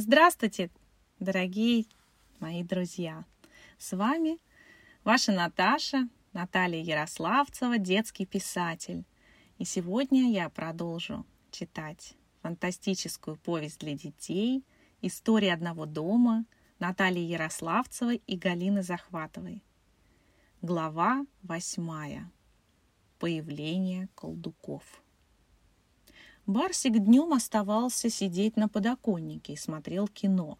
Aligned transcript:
Здравствуйте, 0.00 0.70
дорогие 1.18 1.84
мои 2.38 2.62
друзья! 2.62 3.24
С 3.78 3.96
вами 3.96 4.38
ваша 5.02 5.32
Наташа, 5.32 6.08
Наталья 6.32 6.80
Ярославцева, 6.80 7.78
детский 7.78 8.24
писатель. 8.24 9.04
И 9.58 9.64
сегодня 9.64 10.30
я 10.30 10.50
продолжу 10.50 11.26
читать 11.50 12.14
фантастическую 12.42 13.38
повесть 13.38 13.80
для 13.80 13.94
детей 13.94 14.62
«История 15.02 15.52
одного 15.52 15.84
дома» 15.84 16.44
Натальи 16.78 17.22
Ярославцевой 17.22 18.22
и 18.24 18.36
Галины 18.36 18.84
Захватовой. 18.84 19.64
Глава 20.62 21.26
восьмая. 21.42 22.30
Появление 23.18 24.08
колдуков. 24.14 25.02
Барсик 26.48 26.98
днем 26.98 27.34
оставался 27.34 28.08
сидеть 28.08 28.56
на 28.56 28.70
подоконнике 28.70 29.52
и 29.52 29.56
смотрел 29.56 30.08
кино. 30.08 30.58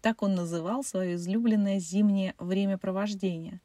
Так 0.00 0.22
он 0.22 0.34
называл 0.34 0.82
свое 0.82 1.16
излюбленное 1.16 1.78
зимнее 1.78 2.34
времяпровождение, 2.38 3.60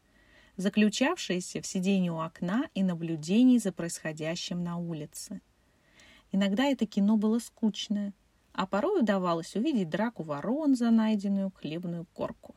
заключавшееся 0.58 1.62
в 1.62 1.66
сидении 1.66 2.10
у 2.10 2.20
окна 2.20 2.66
и 2.74 2.84
наблюдении 2.84 3.58
за 3.58 3.72
происходящим 3.72 4.62
на 4.66 4.76
улице. 4.80 5.40
Иногда 6.34 6.66
это 6.66 6.86
кино 6.86 7.16
было 7.16 7.40
скучное, 7.40 8.12
а 8.52 8.68
порой 8.68 9.00
удавалось 9.00 9.56
увидеть 9.56 9.90
драку 9.90 10.24
ворон 10.24 10.76
за 10.76 10.92
найденную 10.92 11.52
хлебную 11.52 12.06
корку. 12.14 12.54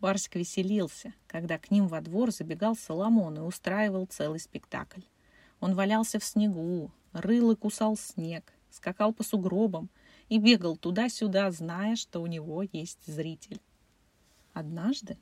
Барсик 0.00 0.34
веселился, 0.34 1.14
когда 1.28 1.58
к 1.58 1.70
ним 1.70 1.86
во 1.86 2.00
двор 2.00 2.32
забегал 2.32 2.74
Соломон 2.74 3.36
и 3.36 3.40
устраивал 3.40 4.06
целый 4.06 4.40
спектакль. 4.40 5.02
Он 5.60 5.76
валялся 5.76 6.18
в 6.18 6.24
снегу, 6.24 6.90
рыл 7.12 7.52
и 7.52 7.56
кусал 7.56 7.96
снег, 7.96 8.52
скакал 8.70 9.12
по 9.12 9.22
сугробам 9.22 9.90
и 10.28 10.38
бегал 10.38 10.76
туда-сюда, 10.76 11.50
зная, 11.50 11.96
что 11.96 12.20
у 12.20 12.26
него 12.26 12.62
есть 12.62 13.06
зритель. 13.06 13.60
Однажды 14.52 15.18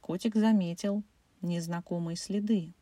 котик 0.00 0.34
заметил 0.34 1.02
незнакомые 1.40 2.16
следы. 2.16 2.72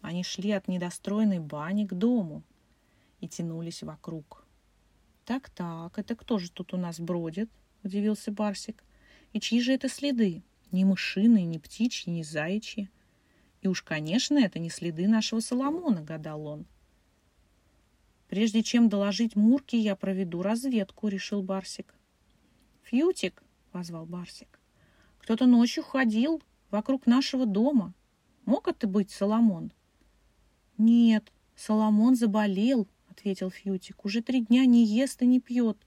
Они 0.00 0.22
шли 0.22 0.52
от 0.52 0.68
недостроенной 0.68 1.40
бани 1.40 1.86
к 1.86 1.92
дому 1.92 2.42
и 3.20 3.28
тянулись 3.28 3.82
вокруг. 3.82 4.46
«Так-так, 5.24 5.98
это 5.98 6.14
кто 6.14 6.38
же 6.38 6.50
тут 6.50 6.72
у 6.74 6.76
нас 6.76 7.00
бродит?»– 7.00 7.50
удивился 7.82 8.30
Барсик. 8.30 8.84
«И 9.32 9.40
чьи 9.40 9.60
же 9.60 9.72
это 9.72 9.88
следы? 9.88 10.42
Ни 10.70 10.84
мышиные, 10.84 11.44
ни 11.44 11.58
птичьи, 11.58 12.12
ни 12.12 12.22
заячьи. 12.22 12.88
И 13.62 13.68
уж, 13.68 13.82
конечно, 13.82 14.38
это 14.38 14.60
не 14.60 14.70
следы 14.70 15.08
нашего 15.08 15.40
Соломона»,– 15.40 16.00
гадал 16.02 16.46
он. 16.46 16.66
Прежде 18.28 18.62
чем 18.62 18.88
доложить 18.88 19.36
Мурке, 19.36 19.78
я 19.78 19.94
проведу 19.94 20.42
разведку, 20.42 21.08
решил 21.08 21.42
Барсик. 21.42 21.94
Фьютик, 22.82 23.42
позвал 23.70 24.06
Барсик. 24.06 24.60
Кто-то 25.18 25.46
ночью 25.46 25.84
ходил 25.84 26.42
вокруг 26.70 27.06
нашего 27.06 27.46
дома. 27.46 27.94
Мог 28.44 28.68
это 28.68 28.86
быть 28.86 29.10
Соломон? 29.10 29.72
Нет, 30.78 31.32
Соломон 31.54 32.16
заболел, 32.16 32.88
ответил 33.08 33.50
Фьютик. 33.50 34.04
Уже 34.04 34.22
три 34.22 34.42
дня 34.42 34.66
не 34.66 34.84
ест 34.84 35.22
и 35.22 35.26
не 35.26 35.40
пьет. 35.40 35.78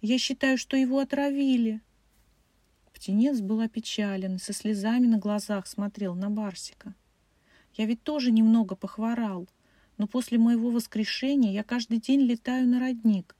Я 0.00 0.18
считаю, 0.18 0.58
что 0.58 0.76
его 0.76 0.98
отравили. 1.00 1.80
Птенец 2.92 3.40
был 3.40 3.60
опечален 3.60 4.36
и 4.36 4.38
со 4.38 4.52
слезами 4.52 5.06
на 5.06 5.18
глазах 5.18 5.66
смотрел 5.66 6.14
на 6.14 6.30
Барсика. 6.30 6.94
Я 7.74 7.84
ведь 7.84 8.02
тоже 8.02 8.30
немного 8.30 8.74
похворал, 8.74 9.48
но 9.98 10.06
после 10.06 10.38
моего 10.38 10.70
воскрешения 10.70 11.52
я 11.52 11.62
каждый 11.62 11.98
день 11.98 12.20
летаю 12.20 12.66
на 12.66 12.80
родник 12.80 13.34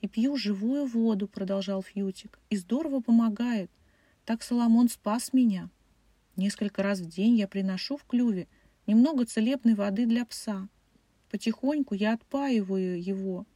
и 0.00 0.08
пью 0.08 0.36
живую 0.36 0.86
воду, 0.86 1.28
продолжал 1.28 1.82
Фьютик, 1.82 2.38
и 2.48 2.56
здорово 2.56 3.00
помогает. 3.00 3.70
Так 4.24 4.42
Соломон 4.42 4.88
спас 4.88 5.32
меня. 5.32 5.68
Несколько 6.36 6.82
раз 6.82 7.00
в 7.00 7.08
день 7.08 7.36
я 7.36 7.46
приношу 7.46 7.96
в 7.96 8.04
клюве 8.04 8.48
немного 8.86 9.26
целебной 9.26 9.74
воды 9.74 10.06
для 10.06 10.24
пса. 10.24 10.68
Потихоньку 11.30 11.94
я 11.94 12.14
отпаиваю 12.14 13.00
его 13.02 13.46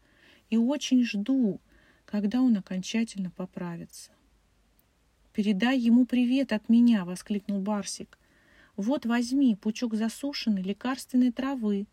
и 0.50 0.56
очень 0.56 1.04
жду, 1.04 1.60
когда 2.04 2.40
он 2.40 2.56
окончательно 2.56 3.30
поправится. 3.30 4.10
«Передай 5.32 5.78
ему 5.78 6.06
привет 6.06 6.52
от 6.52 6.68
меня!»— 6.68 7.04
воскликнул 7.06 7.60
Барсик. 7.60 8.18
«Вот 8.76 9.06
возьми 9.06 9.56
пучок 9.56 9.94
засушенной 9.94 10.62
лекарственной 10.62 11.32
травы, 11.32 11.86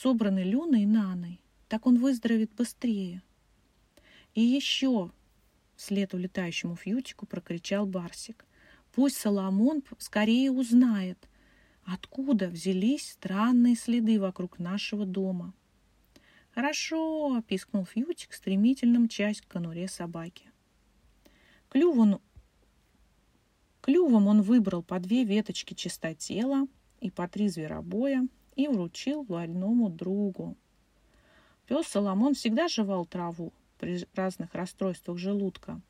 собраны 0.00 0.44
Люной 0.44 0.82
и 0.82 0.86
Наной. 0.86 1.40
Так 1.68 1.86
он 1.86 1.98
выздоровеет 1.98 2.52
быстрее. 2.54 3.22
И 4.34 4.40
еще, 4.40 5.10
вслед 5.76 6.14
улетающему 6.14 6.76
фьютику 6.76 7.26
прокричал 7.26 7.86
Барсик, 7.86 8.46
пусть 8.92 9.16
Соломон 9.16 9.82
скорее 9.98 10.50
узнает, 10.50 11.18
откуда 11.84 12.48
взялись 12.48 13.10
странные 13.10 13.74
следы 13.74 14.20
вокруг 14.20 14.58
нашего 14.58 15.04
дома. 15.04 15.52
«Хорошо!»— 16.50 17.42
пискнул 17.48 17.84
Фьютик, 17.84 18.32
стремительно 18.32 18.98
мчась 19.00 19.40
к 19.40 19.48
конуре 19.48 19.86
собаки. 19.86 20.50
Клювом, 21.68 22.20
клювом 23.80 24.26
он 24.26 24.42
выбрал 24.42 24.82
по 24.82 24.98
две 24.98 25.24
веточки 25.24 25.74
чистотела 25.74 26.66
и 27.00 27.10
по 27.10 27.28
три 27.28 27.48
зверобоя, 27.48 28.26
и 28.58 28.66
вручил 28.66 29.22
больному 29.22 29.88
другу. 29.88 30.56
Пес 31.66 31.86
Соломон 31.86 32.34
всегда 32.34 32.66
жевал 32.66 33.06
траву 33.06 33.52
при 33.78 34.04
разных 34.14 34.52
расстройствах 34.52 35.16
желудка. 35.16 35.80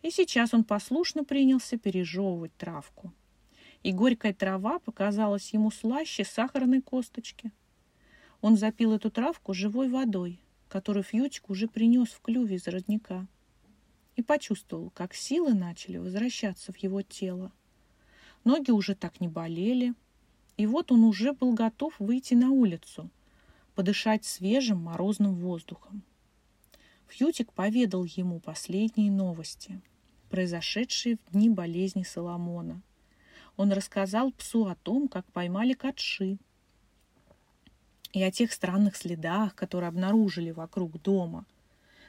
И 0.00 0.10
сейчас 0.10 0.54
он 0.54 0.62
послушно 0.62 1.24
принялся 1.24 1.76
пережевывать 1.76 2.54
травку. 2.56 3.12
И 3.82 3.92
горькая 3.92 4.32
трава 4.32 4.78
показалась 4.78 5.52
ему 5.52 5.72
слаще 5.72 6.24
сахарной 6.24 6.82
косточки. 6.82 7.50
Он 8.40 8.56
запил 8.56 8.92
эту 8.92 9.10
травку 9.10 9.52
живой 9.52 9.88
водой, 9.88 10.38
которую 10.68 11.02
Фьютик 11.02 11.50
уже 11.50 11.66
принес 11.66 12.10
в 12.10 12.20
клюве 12.20 12.56
из 12.56 12.68
родника, 12.68 13.26
и 14.14 14.22
почувствовал, 14.22 14.90
как 14.90 15.14
силы 15.14 15.52
начали 15.52 15.96
возвращаться 15.96 16.72
в 16.72 16.76
его 16.76 17.02
тело. 17.02 17.50
Ноги 18.44 18.70
уже 18.70 18.94
так 18.94 19.20
не 19.20 19.26
болели, 19.26 19.94
и 20.56 20.66
вот 20.66 20.92
он 20.92 21.04
уже 21.04 21.32
был 21.32 21.52
готов 21.52 21.94
выйти 21.98 22.34
на 22.34 22.50
улицу, 22.50 23.10
подышать 23.74 24.24
свежим 24.24 24.78
морозным 24.78 25.34
воздухом. 25.34 26.02
Фьютик 27.08 27.52
поведал 27.52 28.04
ему 28.04 28.40
последние 28.40 29.10
новости, 29.10 29.80
произошедшие 30.30 31.16
в 31.16 31.32
дни 31.32 31.50
болезни 31.50 32.02
Соломона. 32.02 32.82
Он 33.56 33.72
рассказал 33.72 34.32
псу 34.32 34.66
о 34.66 34.74
том, 34.74 35.08
как 35.08 35.24
поймали 35.32 35.74
катши, 35.74 36.38
и 38.14 38.22
о 38.22 38.30
тех 38.30 38.52
странных 38.52 38.96
следах, 38.96 39.54
которые 39.56 39.88
обнаружили 39.88 40.52
вокруг 40.52 41.02
дома. 41.02 41.46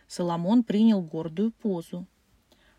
Соломон 0.07 0.63
принял 0.63 1.01
гордую 1.01 1.51
позу. 1.51 2.05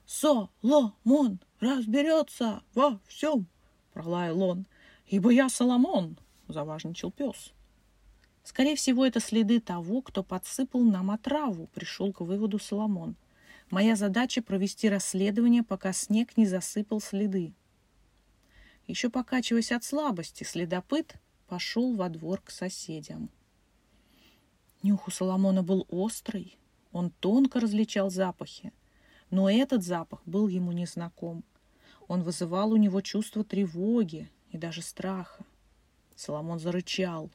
«Соломон 0.07 1.41
разберется 1.59 2.63
во 2.73 3.01
всем!»— 3.09 3.49
пролаял 3.93 4.41
он. 4.41 4.67
«Ибо 5.07 5.31
я 5.31 5.49
Соломон»,— 5.49 6.19
заважничал 6.49 7.11
пес. 7.11 7.53
Скорее 8.43 8.77
всего, 8.77 9.05
это 9.05 9.21
следы 9.21 9.61
того, 9.61 10.03
кто 10.03 10.23
подсыпал 10.23 10.83
нам 10.83 11.11
отраву, 11.11 11.67
пришел 11.75 12.13
к 12.13 12.21
выводу 12.21 12.59
Соломон. 12.59 13.17
Моя 13.71 13.97
задача 13.97 14.43
провести 14.43 14.89
расследование, 14.89 15.65
пока 15.65 15.93
снег 15.93 16.37
не 16.37 16.47
засыпал 16.47 17.01
следы. 17.01 17.55
Еще 18.87 19.11
покачиваясь 19.11 19.73
от 19.73 19.83
слабости, 19.83 20.45
следопыт 20.45 21.17
пошел 21.49 21.97
во 21.97 22.09
двор 22.09 22.41
к 22.41 22.51
соседям. 22.51 23.31
Нюх 24.85 25.09
у 25.09 25.11
Соломона 25.11 25.65
был 25.65 25.85
острый, 25.89 26.57
он 26.93 27.11
тонко 27.11 27.59
различал 27.59 28.11
запахи, 28.11 28.73
но 29.31 29.51
этот 29.51 29.83
запах 29.83 30.23
был 30.25 30.47
ему 30.47 30.71
незнаком. 30.71 31.43
Он 32.07 32.23
вызывал 32.23 32.71
у 32.71 32.77
него 32.77 33.01
чувство 33.01 33.43
тревоги, 33.43 34.31
и 34.57 34.59
даже 34.59 34.83
страха. 34.83 35.45
Соломон 36.15 36.59
зарычал. 36.59 37.31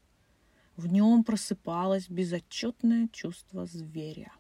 В 0.75 0.87
нем 0.87 1.23
просыпалось 1.23 2.09
безотчетное 2.09 3.07
чувство 3.11 3.65
зверя. 3.65 4.33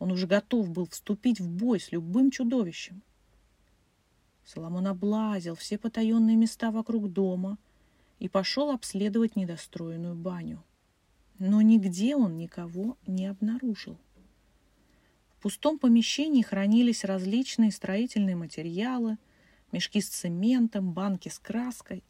Он 0.00 0.10
уже 0.10 0.26
готов 0.26 0.70
был 0.70 0.88
вступить 0.88 1.40
в 1.40 1.48
бой 1.48 1.78
с 1.78 1.92
любым 1.92 2.30
чудовищем. 2.30 3.02
Соломон 4.44 4.88
облазил 4.88 5.54
все 5.54 5.78
потаенные 5.78 6.36
места 6.36 6.70
вокруг 6.70 7.12
дома 7.12 7.58
и 8.18 8.28
пошел 8.28 8.70
обследовать 8.70 9.36
недостроенную 9.36 10.16
баню. 10.16 10.62
Но 11.38 11.62
нигде 11.62 12.16
он 12.16 12.36
никого 12.36 12.96
не 13.06 13.26
обнаружил. 13.26 13.96
В 15.28 15.42
пустом 15.42 15.78
помещении 15.78 16.42
хранились 16.42 17.04
различные 17.04 17.70
строительные 17.70 18.36
материалы– 18.36 19.16
мешки 19.74 20.00
с 20.00 20.08
цементом, 20.08 20.92
банки 20.92 21.28
с 21.28 21.40
краской. 21.40 22.04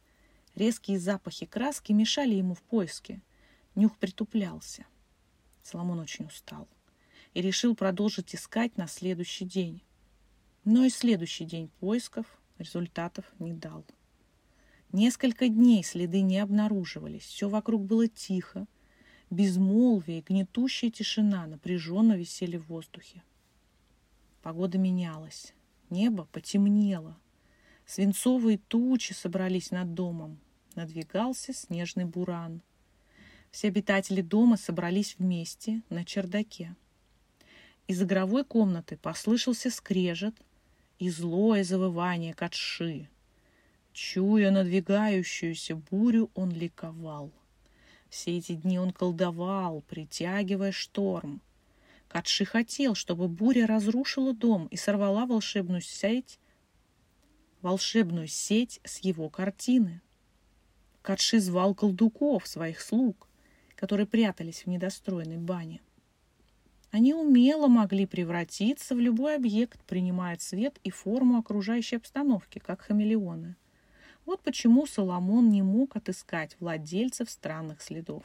Резкие 0.54 0.98
запахи 0.98 1.46
краски 1.46 1.92
мешали 1.92 2.34
ему 2.34 2.54
в 2.54 2.62
поиске. 2.62 3.22
Нюх 3.74 3.96
притуплялся. 3.96 4.84
Соломон 5.62 5.98
очень 5.98 6.26
устал. 6.26 6.68
и 7.32 7.40
решил 7.40 7.74
продолжить 7.74 8.32
искать 8.32 8.76
на 8.76 8.86
следующий 8.86 9.44
день. 9.44 9.82
Но 10.64 10.84
и 10.84 10.90
следующий 10.90 11.44
день 11.44 11.68
поисков 11.80 12.26
результатов 12.58 13.24
не 13.40 13.52
дал. 13.52 13.84
Несколько 14.92 15.48
дней 15.48 15.82
следы 15.82 16.20
не 16.20 16.38
обнаруживались, 16.38 17.24
все 17.24 17.48
вокруг 17.48 17.84
было 17.84 18.06
тихо, 18.06 18.68
безмолвие 19.30 20.20
и 20.20 20.22
гнетущая 20.22 20.92
тишина 20.92 21.48
напряженно 21.48 22.12
висели 22.12 22.56
в 22.56 22.68
воздухе. 22.68 23.24
Погода 24.42 24.78
менялась, 24.78 25.52
небо 25.90 26.28
потемнело, 26.30 27.18
свинцовые 27.86 28.58
тучи 28.58 29.12
собрались 29.12 29.70
над 29.70 29.94
домом, 29.94 30.38
надвигался 30.74 31.52
снежный 31.52 32.04
буран. 32.04 32.62
Все 33.50 33.68
обитатели 33.68 34.20
дома 34.20 34.56
собрались 34.56 35.16
вместе 35.18 35.82
на 35.88 36.04
чердаке. 36.04 36.74
Из 37.86 38.02
игровой 38.02 38.44
комнаты 38.44 38.96
послышался 38.96 39.70
скрежет 39.70 40.34
и 40.98 41.10
злое 41.10 41.64
завывание 41.64 42.34
катши. 42.34 43.08
Чуя 43.92 44.50
надвигающуюся 44.50 45.76
бурю, 45.76 46.30
он 46.34 46.50
ликовал. 46.50 47.30
Все 48.08 48.38
эти 48.38 48.54
дни 48.54 48.78
он 48.78 48.90
колдовал, 48.90 49.82
притягивая 49.82 50.72
шторм. 50.72 51.40
Катши 52.08 52.44
хотел, 52.44 52.94
чтобы 52.94 53.28
буря 53.28 53.66
разрушила 53.66 54.32
дом 54.32 54.66
и 54.68 54.76
сорвала 54.76 55.26
волшебную 55.26 55.80
сеть, 55.80 56.38
волшебную 57.64 58.28
сеть 58.28 58.78
с 58.84 58.98
его 58.98 59.30
картины. 59.30 60.02
Катши 61.00 61.40
звал 61.40 61.74
колдуков, 61.74 62.46
своих 62.46 62.80
слуг, 62.80 63.26
которые 63.74 64.06
прятались 64.06 64.64
в 64.64 64.66
недостроенной 64.68 65.38
бане. 65.38 65.80
Они 66.90 67.14
умело 67.14 67.66
могли 67.66 68.04
превратиться 68.06 68.94
в 68.94 69.00
любой 69.00 69.36
объект, 69.36 69.82
принимая 69.84 70.36
цвет 70.36 70.78
и 70.84 70.90
форму 70.90 71.38
окружающей 71.38 71.96
обстановки, 71.96 72.58
как 72.58 72.82
хамелеоны. 72.82 73.56
Вот 74.26 74.42
почему 74.42 74.86
Соломон 74.86 75.48
не 75.48 75.62
мог 75.62 75.96
отыскать 75.96 76.56
владельцев 76.60 77.30
странных 77.30 77.80
следов. 77.80 78.24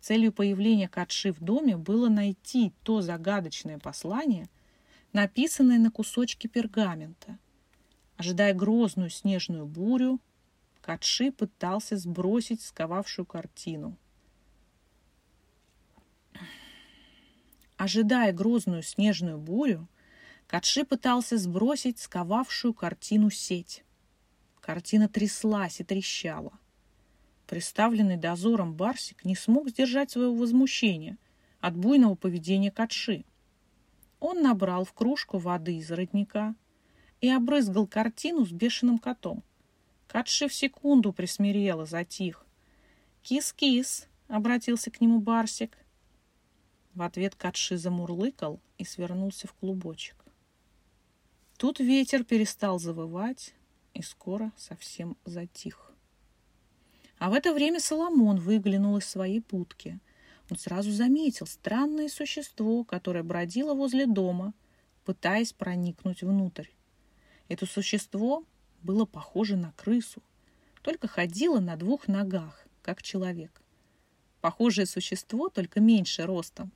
Целью 0.00 0.32
появления 0.32 0.88
Катши 0.88 1.32
в 1.32 1.40
доме 1.40 1.76
было 1.76 2.08
найти 2.08 2.72
то 2.82 3.00
загадочное 3.00 3.78
послание, 3.78 4.48
написанное 5.12 5.78
на 5.78 5.90
кусочке 5.90 6.48
пергамента. 6.48 7.38
Ожидая 8.16 8.54
грозную 8.54 9.10
снежную 9.10 9.66
бурю, 9.66 10.20
Катши 10.80 11.30
пытался 11.30 11.96
сбросить 11.96 12.60
сковавшую 12.60 13.24
картину. 13.24 13.96
Ожидая 17.76 18.32
грозную 18.32 18.82
снежную 18.82 19.38
бурю, 19.38 19.88
Катши 20.46 20.84
пытался 20.84 21.38
сбросить 21.38 21.98
сковавшую 21.98 22.74
картину 22.74 23.30
сеть. 23.30 23.84
Картина 24.60 25.08
тряслась 25.08 25.80
и 25.80 25.84
трещала. 25.84 26.52
Представленный 27.46 28.16
дозором 28.16 28.74
Барсик 28.74 29.24
не 29.24 29.34
смог 29.34 29.68
сдержать 29.68 30.10
своего 30.10 30.34
возмущения 30.34 31.16
от 31.60 31.76
буйного 31.76 32.14
поведения 32.14 32.70
Катши. 32.70 33.24
Он 34.22 34.40
набрал 34.40 34.84
в 34.84 34.92
кружку 34.92 35.38
воды 35.38 35.78
из 35.78 35.90
родника 35.90 36.54
и 37.20 37.28
обрызгал 37.28 37.88
картину 37.88 38.46
с 38.46 38.52
бешеным 38.52 38.98
котом. 38.98 39.42
Катши 40.06 40.46
в 40.46 40.54
секунду 40.54 41.12
присмирел 41.12 41.82
и 41.82 41.86
затих. 41.86 42.46
«Кис-кис!»— 43.22 44.06
обратился 44.28 44.92
к 44.92 45.00
нему 45.00 45.20
Барсик. 45.20 45.76
В 46.94 47.02
ответ 47.02 47.34
Катши 47.34 47.76
замурлыкал 47.76 48.60
и 48.78 48.84
свернулся 48.84 49.48
в 49.48 49.54
клубочек. 49.54 50.24
Тут 51.56 51.80
ветер 51.80 52.22
перестал 52.22 52.78
завывать 52.78 53.54
и 53.92 54.02
скоро 54.02 54.52
совсем 54.56 55.16
затих. 55.24 55.90
А 57.18 57.28
в 57.28 57.32
это 57.32 57.52
время 57.52 57.80
Соломон 57.80 58.38
выглянул 58.38 58.96
из 58.98 59.04
своей 59.04 59.40
путки. 59.40 59.98
Сразу 60.56 60.90
заметил 60.90 61.46
странное 61.46 62.08
существо, 62.08 62.84
которое 62.84 63.22
бродило 63.22 63.74
возле 63.74 64.06
дома, 64.06 64.54
пытаясь 65.04 65.52
проникнуть 65.52 66.22
внутрь. 66.22 66.68
Это 67.48 67.66
существо 67.66 68.44
было 68.82 69.04
похоже 69.04 69.56
на 69.56 69.72
крысу, 69.72 70.22
только 70.82 71.08
ходило 71.08 71.60
на 71.60 71.76
двух 71.76 72.08
ногах, 72.08 72.66
как 72.82 73.02
человек. 73.02 73.62
Похожее 74.40 74.86
существо, 74.86 75.48
только 75.48 75.80
меньше 75.80 76.24
ростом, 76.26 76.72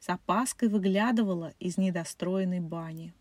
с 0.00 0.08
опаской 0.08 0.68
выглядывала 0.68 1.54
из 1.58 1.78
недостроенной 1.78 2.60
бани. 2.60 3.14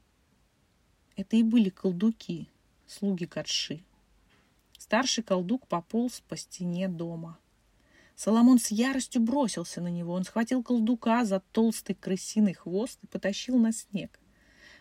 Это 1.15 1.37
и 1.37 1.43
были 1.43 1.69
колдуки, 1.69 2.49
слуги 2.87 3.25
Катши. 3.25 3.83
Старший 4.77 5.23
колдук 5.23 5.67
пополз 5.67 6.21
по 6.27 6.35
стене 6.35 6.87
дома. 6.87 7.39
Соломон 8.15 8.59
с 8.59 8.71
яростью 8.71 9.21
бросился 9.21 9.81
на 9.81 9.89
него. 9.89 10.13
Он 10.13 10.23
схватил 10.23 10.63
колдука 10.63 11.25
за 11.25 11.41
толстый 11.51 11.95
крысиный 11.95 12.53
хвост 12.53 12.99
и 13.03 13.07
потащил 13.07 13.57
на 13.57 13.71
снег. 13.71 14.19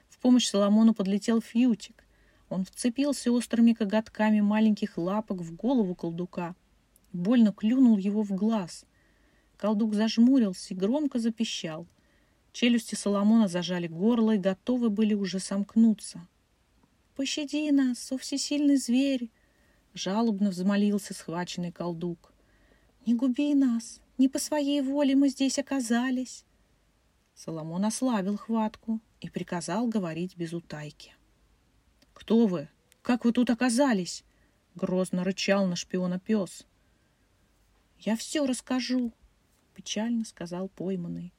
В 0.09 0.19
помощь 0.19 0.49
Соломону 0.49 0.95
подлетел 0.95 1.41
Фьютик. 1.41 2.05
Он 2.49 2.65
вцепился 2.65 3.33
острыми 3.33 3.73
коготками 3.73 4.41
маленьких 4.41 4.97
лапок 4.97 5.41
в 5.41 5.55
голову 5.57 5.95
колдука 5.95 6.55
больно 7.15 7.53
клюнул 7.53 7.97
его 7.97 8.23
в 8.23 8.33
глаз. 8.33 8.85
Колдук 9.57 9.95
зажмурился 9.95 10.75
и 10.75 10.77
громко 10.77 11.19
запищал. 11.19 11.87
Челюсти 12.53 12.95
Соломона 12.95 13.49
зажали 13.49 13.87
горло 13.87 14.33
и 14.33 14.39
готовы 14.39 14.91
были 14.91 15.15
уже 15.15 15.39
сомкнуться. 15.39 16.27
«Пощади 17.17 17.71
нас, 17.71 18.13
о 18.13 18.19
всесильный 18.19 18.77
зверь!»— 18.77 19.31
жалобно 19.95 20.51
взмолился 20.51 21.15
схваченный 21.15 21.73
колдук. 21.73 22.34
«Не 23.06 23.15
губи 23.15 23.55
нас, 23.55 24.01
не 24.19 24.29
по 24.29 24.39
своей 24.39 24.81
воле 24.81 25.15
мы 25.17 25.29
здесь 25.29 25.59
оказались!» 25.59 26.45
Соломон 27.35 27.85
ослабил 27.85 28.37
хватку 28.37 29.01
и 29.21 29.29
приказал 29.29 29.89
говорить 29.89 30.37
без 30.37 30.53
утайки. 30.53 31.15
«Кто 32.12 32.47
вы? 32.47 32.69
Как 33.03 33.25
вы 33.25 33.33
тут 33.33 33.51
оказались?»— 33.51 34.25
грозно 34.75 35.25
рычал 35.25 35.67
на 35.67 35.77
шпиона 35.77 36.19
пес. 36.19 36.65
«Я 37.99 38.17
все 38.17 38.47
расскажу», 38.47 39.12
печально 39.75 40.25
сказал 40.25 40.69
пойманный. 40.69 41.33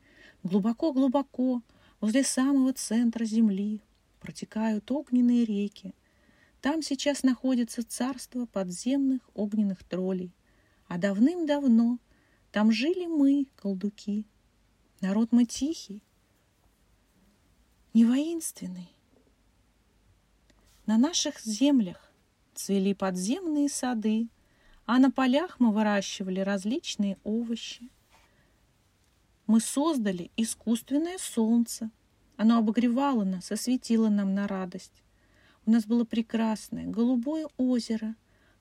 Глубоко-глубоко, 0.44 1.64
возле 2.02 2.24
самого 2.24 2.74
центра 2.74 3.26
земли, 3.26 3.82
протекают 4.20 4.92
огненные 4.92 5.46
реки. 5.46 5.94
Там 6.62 6.82
сейчас 6.82 7.24
находится 7.24 7.88
царство 7.88 8.46
подземных 8.46 9.22
огненных 9.34 9.84
троллей. 9.84 10.32
А 10.88 10.98
давным-давно 10.98 12.00
там 12.52 12.72
жили 12.72 13.06
мы, 13.06 13.48
колдуки. 13.56 14.26
Народ 15.02 15.32
мы 15.32 15.46
тихий, 15.46 16.02
не 17.94 18.06
воинственный. 18.06 18.90
На 20.86 20.98
наших 20.98 21.40
землях 21.42 22.12
цвели 22.54 22.94
подземные 22.94 23.70
сады, 23.70 24.30
а 24.86 25.00
на 25.00 25.12
полях 25.12 25.60
мы 25.60 25.72
выращивали 25.72 26.40
различные 26.40 27.18
овощи 27.24 27.90
мы 29.48 29.60
создали 29.60 30.32
искусственное 30.38 31.18
солнце. 31.20 31.92
Оно 32.36 32.58
обогревало 32.58 33.24
нас, 33.24 33.52
осветило 33.52 34.10
нам 34.10 34.34
на 34.34 34.48
радость. 34.48 35.04
У 35.66 35.72
нас 35.72 35.86
было 35.86 36.04
прекрасное 36.04 36.86
голубое 36.86 37.48
озеро. 37.58 38.16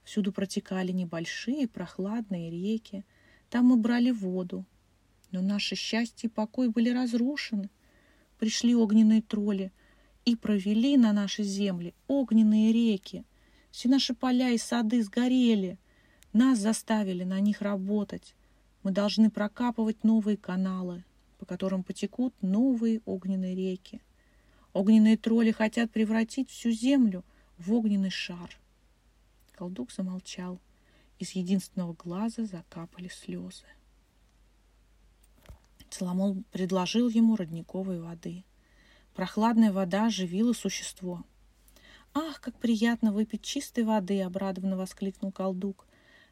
Всюду 0.05 0.33
протекали 0.33 0.93
небольшие 0.93 1.67
прохладные 1.67 2.51
реки. 2.51 3.05
Там 3.49 3.67
мы 3.67 3.77
брали 3.77 4.11
воду. 4.11 4.65
Но 5.31 5.41
наше 5.41 5.75
счастье 5.75 6.29
и 6.29 6.33
покой 6.33 6.69
были 6.69 6.91
разрушены. 6.91 7.71
Пришли 8.39 8.75
огненные 8.75 9.23
тролли 9.23 9.73
и 10.25 10.37
провели 10.37 10.97
на 10.97 11.13
наши 11.13 11.43
земли 11.43 11.95
огненные 12.07 12.73
реки. 12.73 13.25
Все 13.71 13.89
наши 13.89 14.15
поля 14.15 14.51
и 14.51 14.59
сады 14.59 15.03
сгорели. 15.03 15.79
Нас 16.33 16.59
заставили 16.59 17.25
на 17.25 17.41
них 17.41 17.63
работать. 17.63 18.35
Мы 18.83 18.91
должны 18.91 19.31
прокапывать 19.31 20.05
новые 20.05 20.37
каналы, 20.37 21.05
по 21.39 21.47
которым 21.47 21.83
потекут 21.83 22.35
новые 22.43 23.01
огненные 23.07 23.55
реки. 23.55 24.01
Огненные 24.73 25.17
тролли 25.17 25.53
хотят 25.53 25.91
превратить 25.91 26.51
всю 26.51 26.71
землю 26.71 27.25
в 27.57 27.73
огненный 27.73 28.11
шар. 28.11 28.59
Колдук 29.55 29.93
замолчал. 29.93 30.61
Из 31.19 31.31
единственного 31.33 31.95
глаза 31.95 32.45
закапали 32.45 33.09
слезы. 33.09 33.65
Соломон 35.91 36.45
предложил 36.51 37.09
ему 37.09 37.37
родниковой 37.37 38.01
воды. 38.01 38.45
Прохладная 39.15 39.73
вода 39.73 40.07
оживила 40.07 40.53
существо. 40.53 41.25
«Ах, 42.15 42.41
как 42.41 42.59
приятно 42.59 43.13
выпить 43.13 43.43
чистой 43.43 43.85
воды!»— 43.85 44.21
обрадованно 44.23 44.77
воскликнул 44.77 45.31
колдук. 45.31 45.87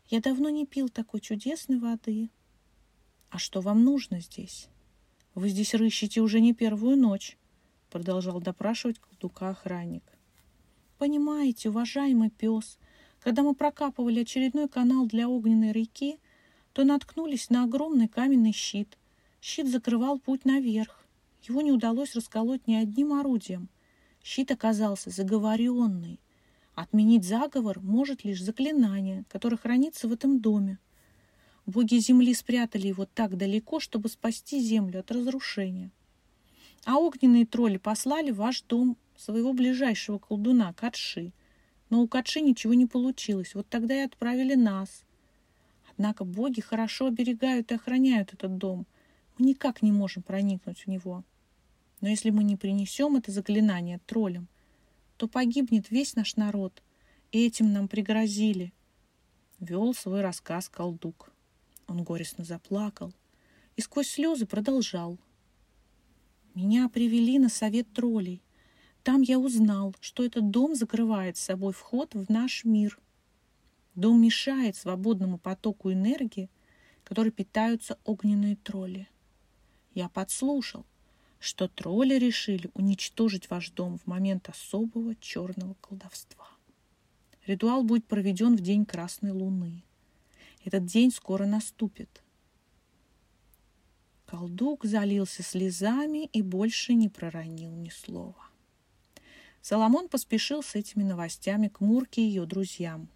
«Я 0.08 0.20
давно 0.20 0.50
не 0.50 0.66
пил 0.66 0.88
такой 0.88 1.20
чудесной 1.20 1.78
воды!» 1.78 2.30
«А 3.30 3.38
что 3.38 3.60
вам 3.60 3.84
нужно 3.84 4.20
здесь?» 4.20 4.68
Вы 5.34 5.48
здесь 5.48 5.74
рыщете 5.74 6.20
уже 6.20 6.40
не 6.40 6.52
первую 6.52 6.96
ночь, 6.96 7.38
продолжал 7.90 8.40
допрашивать 8.40 8.98
колдука 8.98 9.48
охранник. 9.48 10.04
Понимаете, 10.98 11.70
уважаемый 11.70 12.28
пес, 12.28 12.78
когда 13.22 13.42
мы 13.42 13.54
прокапывали 13.54 14.20
очередной 14.20 14.68
канал 14.68 15.06
для 15.06 15.28
огненной 15.28 15.72
реки, 15.72 16.18
то 16.72 16.84
наткнулись 16.84 17.50
на 17.50 17.64
огромный 17.64 18.08
каменный 18.08 18.52
щит. 18.52 18.98
Щит 19.40 19.68
закрывал 19.68 20.18
путь 20.18 20.44
наверх. 20.44 21.04
Его 21.42 21.60
не 21.60 21.72
удалось 21.72 22.14
расколоть 22.14 22.66
ни 22.66 22.74
одним 22.74 23.12
орудием. 23.12 23.68
Щит 24.24 24.50
оказался 24.50 25.10
заговоренный. 25.10 26.20
Отменить 26.74 27.24
заговор 27.24 27.80
может 27.80 28.24
лишь 28.24 28.42
заклинание, 28.42 29.24
которое 29.28 29.56
хранится 29.56 30.08
в 30.08 30.12
этом 30.12 30.40
доме. 30.40 30.78
Боги 31.66 31.98
земли 31.98 32.34
спрятали 32.34 32.88
его 32.88 33.06
так 33.06 33.36
далеко, 33.36 33.78
чтобы 33.78 34.08
спасти 34.08 34.60
землю 34.60 35.00
от 35.00 35.12
разрушения. 35.12 35.90
А 36.84 36.98
огненные 36.98 37.46
тролли 37.46 37.76
послали 37.76 38.32
в 38.32 38.36
ваш 38.36 38.62
дом 38.62 38.96
своего 39.16 39.52
ближайшего 39.52 40.18
колдуна, 40.18 40.72
Катши. 40.72 41.32
Но 41.92 42.00
у 42.00 42.08
Катши 42.08 42.40
ничего 42.40 42.72
не 42.72 42.87
получилось. 42.87 43.54
Вот 43.54 43.68
тогда 43.68 43.94
и 43.94 44.06
отправили 44.06 44.54
нас. 44.54 45.04
Однако 45.90 46.25
боги 46.25 46.62
хорошо 46.62 47.08
оберегают 47.08 47.70
и 47.70 47.75
охраняют 47.75 48.32
этот 48.32 48.56
дом. 48.56 48.87
Мы 49.37 49.49
никак 49.49 49.82
не 49.82 49.92
можем 49.92 50.22
проникнуть 50.22 50.80
в 50.80 50.87
него. 50.87 51.22
Но 52.00 52.08
если 52.08 52.30
мы 52.30 52.44
не 52.44 52.56
принесем 52.56 53.16
это 53.16 53.30
заклинание 53.30 54.00
троллям, 54.06 54.49
то 55.18 55.28
погибнет 55.28 55.90
весь 55.90 56.16
наш 56.16 56.37
народ. 56.37 56.82
И 57.30 57.44
этим 57.44 57.75
нам 57.75 57.88
пригрозили. 57.88 58.72
Вел 59.61 59.92
свой 59.92 60.22
рассказ 60.22 60.70
колдук. 60.70 61.30
Он 61.88 62.04
горестно 62.04 62.42
заплакал 62.42 63.12
и 63.76 63.82
сквозь 63.82 64.08
слезы 64.08 64.46
продолжал. 64.46 65.18
Меня 66.54 66.88
привели 66.88 67.38
на 67.38 67.50
совет 67.50 67.92
троллей. 67.92 68.40
Там 69.02 69.23
я 69.23 69.38
узнал, 69.38 69.97
что 70.00 70.25
этот 70.25 70.50
дом 70.50 70.76
закрывает 70.76 71.37
с 71.37 71.40
собой 71.40 71.73
вход 71.73 72.14
в 72.14 72.30
наш 72.30 72.64
мир. 72.64 72.99
Дом 73.97 74.23
мешает 74.23 74.76
свободному 74.76 75.38
потоку 75.38 75.92
энергии, 75.92 76.49
которой 77.02 77.30
питаются 77.30 77.99
огненные 78.04 78.56
тролли. 78.56 79.09
Я 79.92 80.09
подслушал, 80.09 80.87
что 81.40 81.66
тролли 81.66 82.14
решили 82.14 82.71
уничтожить 82.75 83.50
ваш 83.50 83.71
дом 83.71 83.99
в 83.99 84.06
момент 84.06 84.49
особого 84.49 85.16
черного 85.16 85.75
колдовства. 85.80 86.47
Ритуал 87.44 87.82
будет 87.82 88.06
проведен 88.06 88.56
в 88.56 88.61
день 88.61 88.87
Красной 88.87 89.32
Луны. 89.32 89.82
Этот 90.64 90.85
день 90.85 91.11
скоро 91.11 91.44
наступит. 91.44 92.23
Колдук 94.26 94.85
залился 94.85 95.42
слезами 95.42 96.26
и 96.26 96.40
больше 96.40 96.94
не 96.94 97.09
проронил 97.09 97.73
ни 97.73 97.88
слова. 97.88 98.51
Соломон 99.62 100.09
поспешил 100.09 100.62
с 100.62 100.75
этими 100.75 101.04
новостями 101.04 101.69
к 101.69 101.81
Мурке 101.81 102.21
и 102.21 102.26
ее 102.26 102.47
друзьям. 102.47 103.09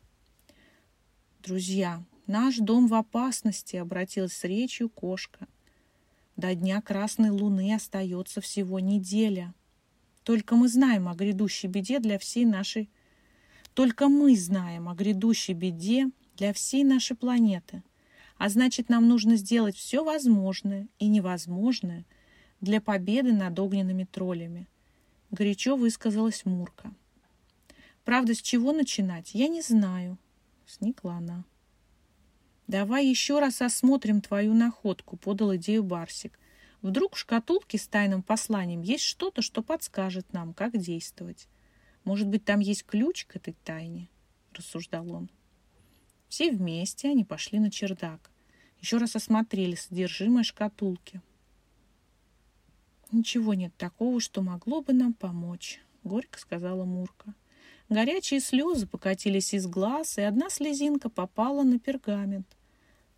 «Друзья, 1.42 2.02
наш 2.28 2.58
дом 2.58 2.86
в 2.86 2.94
опасности»,— 2.94 3.76
обратилась 3.76 4.32
с 4.32 4.44
речью 4.44 4.88
кошка. 4.88 5.48
До 6.36 6.54
дня 6.54 6.80
Красной 6.80 7.30
Луны 7.30 7.74
остается 7.74 8.40
всего 8.40 8.78
неделя. 8.78 9.54
Только 10.22 10.54
мы 10.54 10.68
знаем 10.68 11.08
о 11.08 11.14
грядущей 11.14 11.68
беде 11.68 11.98
для 11.98 12.18
всей 12.18 12.44
нашей... 12.44 12.88
Только 13.74 14.08
мы 14.08 14.36
знаем 14.36 14.88
о 14.88 14.94
грядущей 14.94 15.52
беде 15.52 16.10
для 16.36 16.52
всей 16.52 16.84
нашей 16.84 17.16
планеты. 17.16 17.82
А 18.38 18.48
значит, 18.48 18.88
нам 18.88 19.08
нужно 19.08 19.36
сделать 19.36 19.76
все 19.76 20.04
возможное 20.04 20.88
и 20.98 21.08
невозможное 21.08 22.04
для 22.60 22.80
победы 22.80 23.32
над 23.32 23.58
огненными 23.58 24.04
троллями. 24.04 24.66
Горячо 25.36 25.76
высказалась 25.76 26.46
Мурка. 26.46 26.94
Правда, 28.04 28.32
с 28.32 28.40
чего 28.40 28.72
начинать, 28.72 29.34
я 29.34 29.48
не 29.48 29.60
знаю. 29.60 30.16
Сникла 30.64 31.16
она. 31.16 31.44
«Давай 32.66 33.06
еще 33.06 33.38
раз 33.38 33.60
осмотрим 33.60 34.22
твою 34.22 34.54
находку»,— 34.54 35.16
подал 35.18 35.54
идею 35.56 35.84
Барсик. 35.84 36.38
«Вдруг 36.80 37.16
в 37.16 37.18
шкатулке 37.18 37.76
с 37.76 37.86
тайным 37.86 38.22
посланием 38.22 38.80
есть 38.80 39.04
что-то, 39.04 39.42
что 39.42 39.62
подскажет 39.62 40.32
нам, 40.32 40.54
как 40.54 40.78
действовать. 40.78 41.48
Может 42.04 42.28
быть, 42.28 42.46
там 42.46 42.60
есть 42.60 42.86
ключ 42.86 43.26
к 43.26 43.36
этой 43.36 43.54
тайне?»— 43.62 44.08
рассуждал 44.54 45.12
он. 45.12 45.30
Все 46.30 46.50
вместе 46.50 47.10
они 47.10 47.24
пошли 47.24 47.58
на 47.58 47.70
чердак. 47.70 48.30
Еще 48.80 48.96
раз 48.96 49.14
осмотрели 49.14 49.74
содержимое 49.74 50.44
шкатулки. 50.44 51.20
«Ничего 53.12 53.54
нет 53.54 53.72
такого, 53.76 54.20
что 54.20 54.42
могло 54.42 54.82
бы 54.82 54.92
нам 54.92 55.12
помочь»,— 55.12 55.80
горько 56.04 56.38
сказала 56.38 56.84
Мурка. 56.84 57.34
Горячие 57.88 58.40
слезы 58.40 58.86
покатились 58.86 59.54
из 59.54 59.68
глаз, 59.68 60.18
и 60.18 60.22
одна 60.22 60.50
слезинка 60.50 61.08
попала 61.08 61.62
на 61.62 61.78
пергамент. 61.78 62.46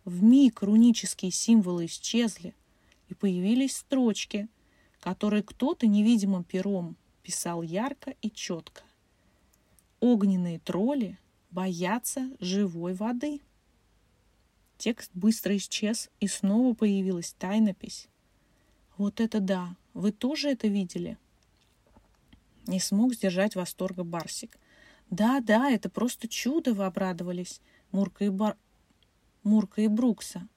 В 0.05 0.21
миг 0.21 0.61
рунические 0.61 1.31
символы 1.31 1.85
исчезли, 1.85 2.53
и 3.07 3.15
появились 3.15 3.77
строчки, 3.77 4.47
которые 4.99 5.41
кто-то 5.41 5.87
невидимым 5.87 6.43
пером 6.43 6.95
писал 7.23 7.63
ярко 7.63 8.13
и 8.21 8.29
четко. 8.29 8.83
Огненные 9.99 10.59
тролли 10.59 11.17
боятся 11.49 12.29
живой 12.39 12.93
воды. 12.93 13.41
Текст 14.77 15.09
быстро 15.15 15.57
исчез, 15.57 16.09
и 16.19 16.27
снова 16.27 16.75
появилась 16.75 17.33
тайнопись. 17.33 18.07
Вот 18.99 19.21
это 19.21 19.39
да! 19.39 19.77
Вы 19.93 20.11
тоже 20.11 20.49
это 20.49 20.67
видели? 20.67 21.17
Не 22.67 22.81
смог 22.81 23.13
сдержать 23.13 23.55
восторга 23.55 24.03
Барсик. 24.03 24.59
Да, 25.09 25.39
да, 25.39 25.71
это 25.71 25.89
просто 25.89 26.27
чудо, 26.27 26.73
вы 26.73 26.83
обрадовались 26.83 27.61
Мурка 27.93 28.25
и, 28.25 28.29
Бар... 28.29 28.57
Мурка 29.43 29.83
и 29.83 29.87
Брукса. 29.87 30.49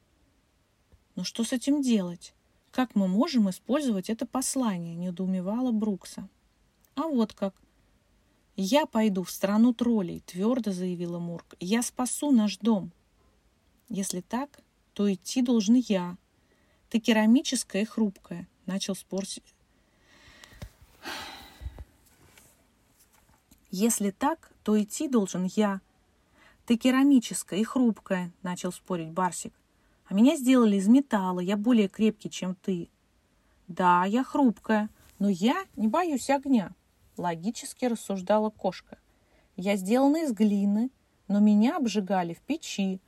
Но 1.15 1.23
что 1.23 1.45
с 1.45 1.53
этим 1.53 1.83
делать? 1.83 2.35
Как 2.73 2.97
мы 2.97 3.07
можем 3.07 3.49
использовать 3.49 4.11
это 4.11 4.27
послание, 4.27 4.97
недоумевала 4.97 5.71
Брукса. 5.71 6.29
А 6.97 7.03
вот 7.03 7.35
как. 7.35 7.55
«Я 8.57 8.87
пойду 8.87 9.23
в 9.23 9.31
страну 9.31 9.73
троллей»,— 9.73 10.21
твердо 10.27 10.73
заявила 10.73 11.21
Мурка. 11.21 11.57
«Я 11.61 11.81
спасу 11.81 12.33
наш 12.33 12.59
дом». 12.59 12.91
«Если 13.89 14.21
так, 14.21 14.61
то 14.95 15.11
идти 15.11 15.43
должен 15.43 15.77
я. 15.77 16.19
Ты 16.93 17.01
керамическая 17.01 17.81
и 17.81 17.85
хрупкая»,— 17.87 18.47
начал 18.67 18.95
спорить. 18.95 19.55
«Если 23.71 24.11
так, 24.11 24.53
то 24.63 24.79
идти 24.79 25.09
должен 25.09 25.49
я. 25.57 25.81
Ты 26.67 26.77
керамическая 26.77 27.59
и 27.61 27.65
хрупкая»,— 27.65 28.31
начал 28.43 28.73
спорить 28.73 29.09
Барсик. 29.09 29.55
«А 30.05 30.13
меня 30.13 30.37
сделали 30.37 30.77
из 30.77 30.87
металла, 30.87 31.41
я 31.41 31.57
более 31.57 31.89
крепкий, 31.89 32.29
чем 32.29 32.55
ты». 32.57 32.91
«Да, 33.69 34.05
я 34.05 34.23
хрупкая, 34.23 34.91
но 35.19 35.31
я 35.31 35.65
не 35.77 35.89
боюсь 35.89 36.29
огня», 36.29 36.75
Логически 37.17 37.87
рассуждала 37.87 38.51
кошка. 38.51 38.99
Я 39.57 39.77
сделана 39.77 40.25
из 40.25 40.33
глины, 40.33 40.91
но 41.27 41.41
меня 41.41 41.79
обжигали 41.79 42.35
в 42.35 42.43
печи. 42.43 43.01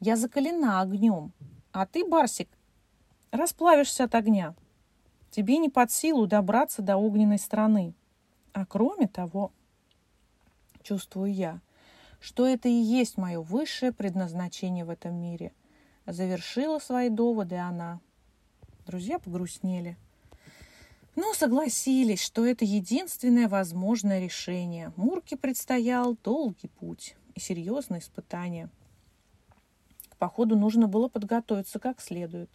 Я 0.00 0.16
закалена 0.16 0.80
огнем. 0.80 1.34
А 1.72 1.84
ты, 1.84 2.02
Барсик, 2.06 2.48
расплавишься 3.36 4.04
от 4.04 4.14
огня. 4.14 4.54
Тебе 5.30 5.58
не 5.58 5.68
под 5.68 5.90
силу 5.90 6.26
добраться 6.26 6.82
до 6.82 6.96
огненной 6.96 7.38
страны. 7.38 7.94
А 8.52 8.64
кроме 8.64 9.06
того, 9.06 9.52
чувствую 10.82 11.32
я, 11.32 11.60
что 12.20 12.46
это 12.46 12.68
и 12.68 12.72
есть 12.72 13.18
мое 13.18 13.40
высшее 13.40 13.92
предназначение 13.92 14.84
в 14.84 14.90
этом 14.90 15.14
мире. 15.14 15.52
Завершила 16.06 16.78
свои 16.78 17.10
доводы 17.10 17.56
она. 17.56 18.00
Друзья 18.86 19.18
погрустнели 19.18 19.96
но 21.16 21.32
согласились, 21.32 22.20
что 22.22 22.44
это 22.44 22.64
единственное 22.64 23.48
возможное 23.48 24.20
решение. 24.20 24.92
Мурке 24.96 25.36
предстоял 25.36 26.16
долгий 26.22 26.68
путь 26.68 27.16
и 27.34 27.40
серьезные 27.40 28.00
испытания. 28.00 28.68
К 30.10 30.16
походу 30.16 30.56
нужно 30.56 30.86
было 30.88 31.08
подготовиться 31.08 31.78
как 31.78 32.00
следует. 32.00 32.50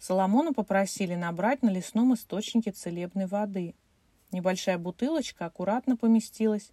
Соломона 0.00 0.54
попросили 0.54 1.14
набрать 1.14 1.62
на 1.62 1.68
лесном 1.68 2.14
источнике 2.14 2.72
целебной 2.72 3.26
воды. 3.26 3.74
Небольшая 4.32 4.78
бутылочка 4.78 5.44
аккуратно 5.44 5.98
поместилась 5.98 6.72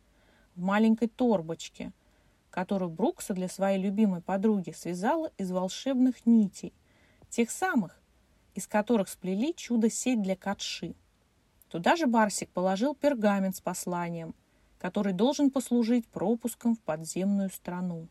в 0.55 0.61
маленькой 0.61 1.09
торбочке, 1.09 1.91
которую 2.49 2.89
Брукса 2.89 3.33
для 3.33 3.49
своей 3.49 3.83
любимой 3.83 4.21
подруги 4.21 4.71
связала 4.71 5.29
из 5.37 5.51
волшебных 5.51 6.25
нитей, 6.25 6.71
тех 7.29 7.51
самых, 7.51 8.01
из 8.55 8.65
которых 8.65 9.09
сплели 9.09 9.53
чудо-сеть 9.53 10.21
для 10.21 10.37
катши. 10.37 10.95
Туда 11.67 11.97
же 11.97 12.07
Барсик 12.07 12.49
положил 12.51 12.95
пергамент 12.95 13.57
с 13.57 13.59
посланием, 13.59 14.35
который 14.79 15.11
должен 15.11 15.51
послужить 15.51 16.07
пропуском 16.07 16.77
в 16.77 16.79
подземную 16.79 17.49
страну. 17.49 18.07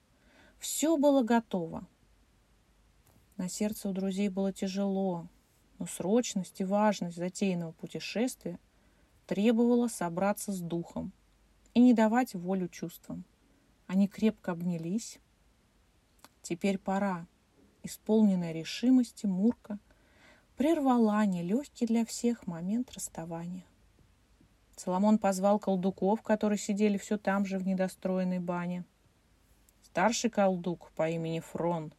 Все 0.58 0.98
было 0.98 1.22
готово. 1.22 1.86
На 3.36 3.48
сердце 3.48 3.88
у 3.88 3.92
друзей 3.92 4.28
было 4.28 4.52
тяжело. 4.52 5.26
Но 5.78 5.86
срочность 5.86 6.60
и 6.60 6.64
важность 6.64 7.16
затеянного 7.16 7.72
путешествия 7.72 8.58
требовала 9.26 9.88
собраться 9.88 10.52
с 10.52 10.60
духом 10.60 11.12
и 11.74 11.80
не 11.80 11.92
давать 11.92 12.34
волю 12.34 12.68
чувствам. 12.68 13.24
Они 13.86 14.08
крепко 14.08 14.52
обнялись. 14.52 15.18
Теперь 16.42 16.78
пора. 16.78 17.26
Исполненная 17.82 18.52
решимости, 18.52 19.26
Мурка 19.26 19.78
прервала 20.56 21.24
нелегкий 21.26 21.86
для 21.86 22.06
всех 22.06 22.46
момент 22.46 22.90
расставания. 22.92 23.64
Соломон 24.76 25.18
позвал 25.18 25.58
колдуков, 25.58 26.22
которые 26.22 26.58
сидели 26.58 26.96
все 26.96 27.18
там 27.18 27.44
же 27.44 27.58
в 27.58 27.66
недостроенной 27.66 28.38
бане. 28.38 28.84
Старший 29.82 30.30
колдук 30.30 30.90
по 30.96 31.08
имени 31.08 31.40
Фрон 31.40 31.92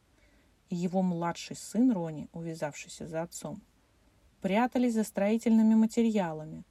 и 0.69 0.75
его 0.75 1.01
младший 1.01 1.55
сын 1.55 1.91
Рони, 1.91 2.27
увязавшийся 2.33 3.07
за 3.07 3.21
отцом, 3.21 3.61
прятались 4.41 4.93
за 4.93 5.03
строительными 5.03 5.75
материалами 5.75 6.63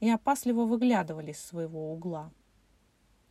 и 0.00 0.08
опасливо 0.08 0.64
выглядывали 0.64 1.32
из 1.32 1.40
своего 1.40 1.92
угла. 1.92 2.30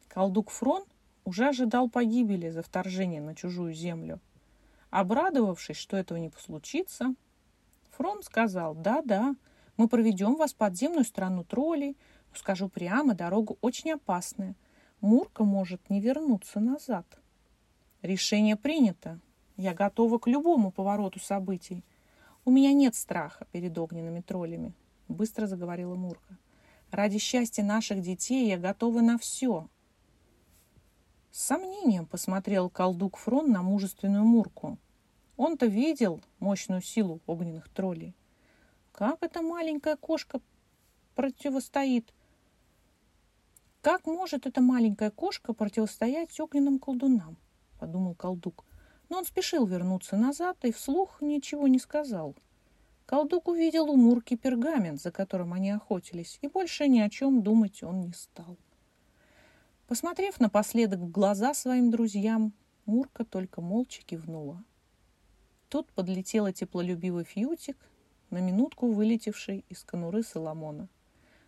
Колдук 0.07 0.49
Фрон 0.49 0.83
уже 1.25 1.47
ожидал 1.47 1.89
погибели 1.89 2.49
за 2.49 2.61
вторжение 2.61 3.21
на 3.21 3.35
чужую 3.35 3.73
землю. 3.73 4.19
Обрадовавшись, 4.89 5.77
что 5.77 5.97
этого 5.97 6.17
не 6.17 6.31
случится, 6.37 7.13
Фрон 7.91 8.23
сказал, 8.23 8.75
«Да-да, 8.75 9.35
мы 9.77 9.87
проведем 9.87 10.35
вас 10.35 10.53
в 10.53 10.55
подземную 10.55 11.05
страну 11.05 11.43
троллей, 11.43 11.95
Скажу 12.33 12.69
прямо, 12.69 13.15
дорога 13.15 13.55
очень 13.61 13.91
опасная. 13.91 14.55
Мурка 15.01 15.43
может 15.43 15.89
не 15.89 16.01
вернуться 16.01 16.59
назад. 16.59 17.05
Решение 18.01 18.55
принято. 18.55 19.19
Я 19.59 19.73
готова 19.73 20.19
к 20.19 20.27
любому 20.27 20.71
повороту 20.71 21.19
событий. 21.19 21.83
У 22.45 22.49
меня 22.49 22.71
нет 22.71 22.95
страха 22.95 23.45
перед 23.51 23.77
огненными 23.77 24.21
троллями, 24.21 24.71
быстро 25.09 25.47
заговорила 25.47 25.95
Мурка. 25.95 26.37
Ради 26.91 27.17
счастья 27.17 27.61
наших 27.61 27.99
детей 27.99 28.47
я 28.47 28.57
готова 28.57 29.01
на 29.01 29.17
все. 29.17 29.67
С 31.31 31.41
сомнением 31.43 32.05
посмотрел 32.05 32.69
колдук 32.69 33.17
Фрон 33.17 33.51
на 33.51 33.61
мужественную 33.61 34.23
Мурку. 34.23 34.77
Он-то 35.35 35.65
видел 35.65 36.21
мощную 36.39 36.81
силу 36.81 37.19
огненных 37.27 37.67
троллей. 37.67 38.15
Как 38.93 39.21
эта 39.21 39.41
маленькая 39.41 39.97
кошка 39.97 40.39
противостоит 41.15 42.13
как 43.81 44.05
может 44.05 44.45
эта 44.45 44.61
маленькая 44.61 45.11
кошка 45.11 45.51
противостоять 45.51 46.39
огненным 46.39 46.79
колдунам? 46.79 47.35
Подумал 47.77 48.15
колдук. 48.15 48.63
Но 49.09 49.17
он 49.17 49.25
спешил 49.25 49.65
вернуться 49.65 50.15
назад 50.15 50.57
и 50.63 50.71
вслух 50.71 51.21
ничего 51.21 51.67
не 51.67 51.79
сказал. 51.79 52.35
Колдук 53.05 53.47
увидел 53.47 53.89
у 53.89 53.95
Мурки 53.95 54.37
пергамент, 54.37 55.01
за 55.01 55.11
которым 55.11 55.53
они 55.53 55.71
охотились, 55.71 56.37
и 56.41 56.47
больше 56.47 56.87
ни 56.87 56.99
о 56.99 57.09
чем 57.09 57.41
думать 57.41 57.81
он 57.81 58.01
не 58.01 58.13
стал. 58.13 58.55
Посмотрев 59.87 60.39
напоследок 60.39 60.99
в 60.99 61.09
глаза 61.09 61.55
своим 61.55 61.89
друзьям, 61.89 62.53
Мурка 62.85 63.25
только 63.25 63.61
молча 63.61 64.03
кивнула. 64.03 64.63
Тут 65.69 65.91
подлетела 65.91 66.53
теплолюбивый 66.53 67.23
фьютик, 67.23 67.77
на 68.29 68.37
минутку 68.39 68.91
вылетевший 68.91 69.65
из 69.69 69.83
конуры 69.83 70.21
Соломона, 70.21 70.87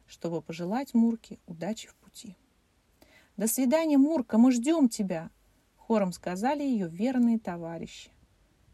чтобы 0.08 0.42
пожелать 0.42 0.96
Мурке 0.96 1.38
удачи 1.46 1.88
в 1.88 1.96
пути. 1.96 2.36
«До 3.38 3.48
свидания, 3.48 4.00
Мурка, 4.00 4.40
мы 4.40 4.52
ждем 4.52 4.90
тебя!» 4.90 5.30
Хором 5.92 6.14
сказали 6.14 6.64
ее 6.64 6.88
верные 6.88 7.38
товарищи. 7.38 8.12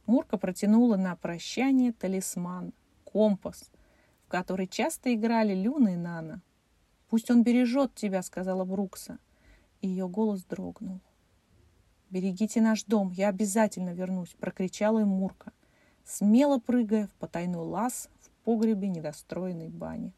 Мурка 0.05 0.37
протянула 0.37 0.97
на 0.97 1.15
прощание 1.15 1.91
талисман, 1.91 2.73
компас, 3.05 3.71
в 4.27 4.29
который 4.29 4.67
часто 4.67 5.11
играли 5.15 5.55
Люна 5.55 5.95
и 5.95 5.95
Нана. 5.95 6.43
«Пусть 7.09 7.31
он 7.31 7.41
бережет 7.41 7.95
тебя»,— 7.95 8.21
сказала 8.21 8.65
Брукса. 8.65 9.17
И 9.81 9.87
ее 9.87 10.07
голос 10.07 10.43
дрогнул. 10.43 11.01
«Берегите 12.11 12.61
наш 12.61 12.83
дом, 12.83 13.09
я 13.09 13.29
обязательно 13.29 13.95
вернусь»,— 13.95 14.35
прокричала 14.39 14.99
им 14.99 15.07
Мурка, 15.07 15.53
смело 16.05 16.59
прыгая 16.59 17.07
в 17.07 17.13
потайной 17.13 17.65
лаз 17.65 18.11
в 18.19 18.29
погребе 18.45 18.89
недостроенной 18.89 19.69
бани. 19.69 20.13